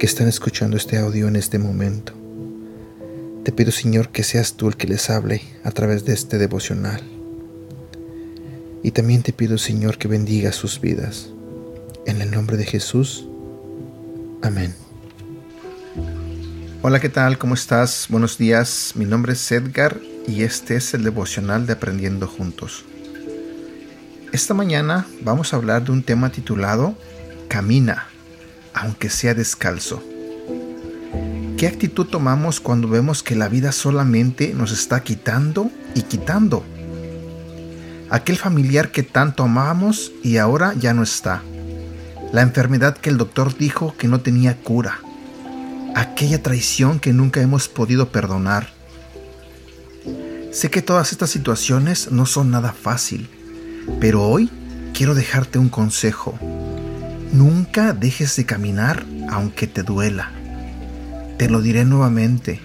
que 0.00 0.06
están 0.06 0.28
escuchando 0.28 0.78
este 0.78 0.96
audio 0.96 1.28
en 1.28 1.36
este 1.36 1.58
momento. 1.58 2.14
Te 3.44 3.52
pido, 3.52 3.70
Señor, 3.70 4.08
que 4.08 4.22
seas 4.22 4.54
tú 4.54 4.68
el 4.68 4.78
que 4.78 4.86
les 4.86 5.10
hable 5.10 5.42
a 5.62 5.72
través 5.72 6.06
de 6.06 6.14
este 6.14 6.38
devocional. 6.38 7.02
Y 8.82 8.92
también 8.92 9.22
te 9.22 9.34
pido, 9.34 9.58
Señor, 9.58 9.98
que 9.98 10.08
bendiga 10.08 10.52
sus 10.52 10.80
vidas. 10.80 11.28
En 12.06 12.22
el 12.22 12.30
nombre 12.30 12.56
de 12.56 12.64
Jesús. 12.64 13.26
Amén. 14.40 14.74
Hola, 16.80 16.98
¿qué 16.98 17.10
tal? 17.10 17.36
¿Cómo 17.36 17.52
estás? 17.52 18.06
Buenos 18.08 18.38
días. 18.38 18.92
Mi 18.94 19.04
nombre 19.04 19.34
es 19.34 19.52
Edgar 19.52 20.00
y 20.26 20.44
este 20.44 20.76
es 20.76 20.94
el 20.94 21.04
devocional 21.04 21.66
de 21.66 21.74
Aprendiendo 21.74 22.26
Juntos. 22.26 22.86
Esta 24.32 24.54
mañana 24.54 25.06
vamos 25.20 25.52
a 25.52 25.56
hablar 25.56 25.84
de 25.84 25.92
un 25.92 26.02
tema 26.02 26.32
titulado 26.32 26.96
Camina, 27.48 28.09
aunque 28.80 29.10
sea 29.10 29.34
descalzo. 29.34 30.02
¿Qué 31.56 31.66
actitud 31.66 32.06
tomamos 32.06 32.60
cuando 32.60 32.88
vemos 32.88 33.22
que 33.22 33.36
la 33.36 33.48
vida 33.48 33.72
solamente 33.72 34.54
nos 34.54 34.72
está 34.72 35.02
quitando 35.02 35.70
y 35.94 36.02
quitando? 36.02 36.64
Aquel 38.10 38.36
familiar 38.36 38.90
que 38.90 39.02
tanto 39.02 39.44
amábamos 39.44 40.10
y 40.22 40.38
ahora 40.38 40.74
ya 40.74 40.94
no 40.94 41.02
está. 41.02 41.42
La 42.32 42.42
enfermedad 42.42 42.96
que 42.96 43.10
el 43.10 43.18
doctor 43.18 43.56
dijo 43.56 43.94
que 43.96 44.08
no 44.08 44.20
tenía 44.20 44.56
cura 44.56 45.00
aquella 45.94 46.42
traición 46.42 47.00
que 47.00 47.12
nunca 47.12 47.40
hemos 47.40 47.68
podido 47.68 48.08
perdonar. 48.08 48.70
Sé 50.52 50.70
que 50.70 50.82
todas 50.82 51.12
estas 51.12 51.30
situaciones 51.30 52.10
no 52.10 52.26
son 52.26 52.50
nada 52.50 52.72
fácil, 52.72 53.28
pero 54.00 54.26
hoy 54.26 54.50
quiero 54.94 55.14
dejarte 55.14 55.58
un 55.58 55.68
consejo. 55.68 56.38
Nunca 57.32 57.92
dejes 57.92 58.34
de 58.34 58.44
caminar 58.44 59.04
aunque 59.28 59.68
te 59.68 59.84
duela. 59.84 60.32
Te 61.38 61.48
lo 61.48 61.62
diré 61.62 61.84
nuevamente. 61.84 62.60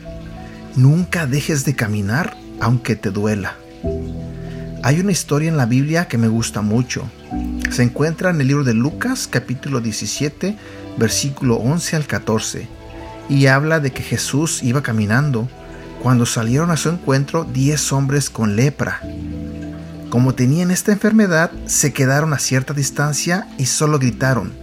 Nunca 0.76 1.28
dejes 1.28 1.66
de 1.66 1.76
caminar 1.76 2.36
aunque 2.60 2.96
te 2.96 3.12
duela. 3.12 3.56
Hay 4.82 5.00
una 5.00 5.12
historia 5.12 5.50
en 5.50 5.58
la 5.58 5.68
Biblia 5.68 6.08
que 6.08 6.18
me 6.18 6.28
gusta 6.28 6.62
mucho. 6.62 7.08
Se 7.70 7.84
encuentra 7.84 8.32
en 8.32 8.42
el 8.42 8.48
libro 8.48 8.64
de 8.64 8.74
Lucas 8.74 9.28
capítulo 9.30 9.82
17 9.82 10.58
versículo 10.98 11.58
11 11.58 11.96
al 11.98 12.08
14 12.08 12.68
y 13.30 13.46
habla 13.46 13.80
de 13.80 13.92
que 13.92 14.02
Jesús 14.02 14.64
iba 14.64 14.82
caminando 14.82 15.48
cuando 16.02 16.26
salieron 16.26 16.72
a 16.72 16.78
su 16.78 16.90
encuentro 16.90 17.44
diez 17.44 17.92
hombres 17.92 18.32
con 18.32 18.56
lepra. 18.56 19.02
Como 20.16 20.34
tenían 20.34 20.72
esta 20.72 20.94
enfermedad, 20.94 21.52
se 21.66 21.92
quedaron 21.92 22.32
a 22.32 22.40
cierta 22.40 22.74
distancia 22.74 23.50
y 23.58 23.66
solo 23.66 24.00
gritaron, 24.00 24.54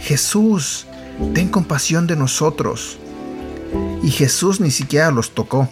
Jesús, 0.00 0.86
ten 1.32 1.48
compasión 1.48 2.06
de 2.06 2.14
nosotros. 2.14 2.98
Y 4.02 4.10
Jesús 4.10 4.60
ni 4.60 4.70
siquiera 4.70 5.10
los 5.10 5.34
tocó, 5.34 5.70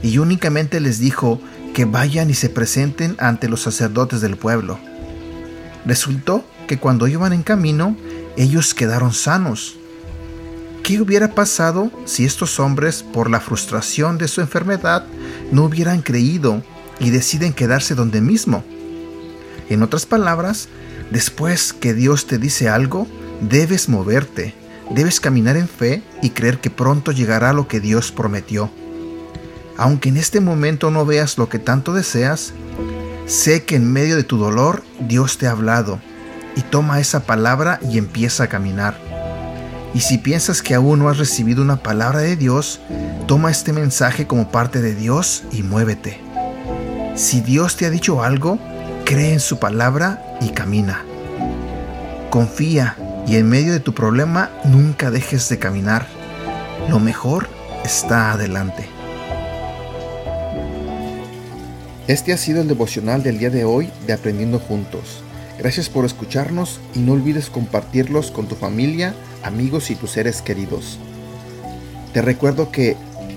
y 0.00 0.18
únicamente 0.18 0.78
les 0.78 1.00
dijo 1.00 1.40
que 1.74 1.86
vayan 1.86 2.30
y 2.30 2.34
se 2.34 2.48
presenten 2.48 3.16
ante 3.18 3.48
los 3.48 3.62
sacerdotes 3.62 4.20
del 4.20 4.36
pueblo. 4.36 4.78
Resultó 5.84 6.44
que 6.68 6.78
cuando 6.78 7.08
iban 7.08 7.32
en 7.32 7.42
camino, 7.42 7.96
ellos 8.36 8.74
quedaron 8.74 9.12
sanos 9.12 9.76
¿Qué 10.86 11.00
hubiera 11.00 11.34
pasado 11.34 11.90
si 12.04 12.24
estos 12.24 12.60
hombres, 12.60 13.02
por 13.02 13.28
la 13.28 13.40
frustración 13.40 14.18
de 14.18 14.28
su 14.28 14.40
enfermedad, 14.40 15.04
no 15.50 15.64
hubieran 15.64 16.00
creído 16.00 16.62
y 17.00 17.10
deciden 17.10 17.52
quedarse 17.52 17.94
donde 17.94 18.20
mismo? 18.20 18.64
En 19.68 19.82
otras 19.82 20.06
palabras, 20.06 20.68
después 21.10 21.72
que 21.72 21.94
Dios 21.94 22.26
te 22.26 22.38
dice 22.38 22.68
algo, 22.68 23.06
debes 23.40 23.88
moverte, 23.88 24.54
debes 24.90 25.20
caminar 25.20 25.56
en 25.56 25.68
fe 25.68 26.02
y 26.22 26.30
creer 26.30 26.58
que 26.58 26.70
pronto 26.70 27.12
llegará 27.12 27.52
lo 27.52 27.68
que 27.68 27.80
Dios 27.80 28.12
prometió. 28.12 28.70
Aunque 29.76 30.08
en 30.08 30.16
este 30.16 30.40
momento 30.40 30.90
no 30.90 31.04
veas 31.04 31.36
lo 31.36 31.48
que 31.48 31.58
tanto 31.58 31.92
deseas, 31.92 32.52
sé 33.26 33.64
que 33.64 33.76
en 33.76 33.92
medio 33.92 34.16
de 34.16 34.24
tu 34.24 34.38
dolor 34.38 34.82
Dios 35.00 35.36
te 35.36 35.46
ha 35.46 35.50
hablado 35.50 36.00
y 36.56 36.62
toma 36.62 37.00
esa 37.00 37.26
palabra 37.26 37.78
y 37.82 37.98
empieza 37.98 38.44
a 38.44 38.48
caminar. 38.48 38.98
Y 39.94 40.00
si 40.00 40.18
piensas 40.18 40.62
que 40.62 40.74
aún 40.74 40.98
no 40.98 41.08
has 41.08 41.18
recibido 41.18 41.62
una 41.62 41.82
palabra 41.82 42.20
de 42.20 42.36
Dios, 42.36 42.80
toma 43.26 43.50
este 43.50 43.72
mensaje 43.72 44.26
como 44.26 44.50
parte 44.50 44.80
de 44.80 44.94
Dios 44.94 45.44
y 45.52 45.62
muévete. 45.62 46.25
Si 47.16 47.40
Dios 47.40 47.76
te 47.76 47.86
ha 47.86 47.90
dicho 47.90 48.22
algo, 48.22 48.58
cree 49.06 49.32
en 49.32 49.40
su 49.40 49.58
palabra 49.58 50.36
y 50.42 50.50
camina. 50.50 51.02
Confía 52.28 52.94
y 53.26 53.36
en 53.36 53.48
medio 53.48 53.72
de 53.72 53.80
tu 53.80 53.94
problema 53.94 54.50
nunca 54.64 55.10
dejes 55.10 55.48
de 55.48 55.58
caminar. 55.58 56.06
Lo 56.90 57.00
mejor 57.00 57.48
está 57.86 58.32
adelante. 58.32 58.86
Este 62.06 62.34
ha 62.34 62.36
sido 62.36 62.60
el 62.60 62.68
devocional 62.68 63.22
del 63.22 63.38
día 63.38 63.48
de 63.48 63.64
hoy 63.64 63.90
de 64.06 64.12
Aprendiendo 64.12 64.58
Juntos. 64.58 65.22
Gracias 65.58 65.88
por 65.88 66.04
escucharnos 66.04 66.80
y 66.94 66.98
no 66.98 67.12
olvides 67.12 67.48
compartirlos 67.48 68.30
con 68.30 68.46
tu 68.46 68.56
familia, 68.56 69.14
amigos 69.42 69.90
y 69.90 69.94
tus 69.94 70.10
seres 70.10 70.42
queridos. 70.42 70.98
Te 72.12 72.20
recuerdo 72.20 72.70
que 72.70 72.94